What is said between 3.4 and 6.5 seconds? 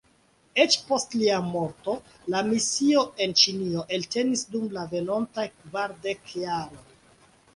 Ĉinio eltenis dum la venontaj kvardek